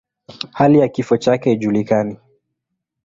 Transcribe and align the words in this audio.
Hali 0.51 0.79
ya 0.79 0.87
kifo 0.87 1.17
chake 1.17 1.49
haijulikani. 1.49 2.17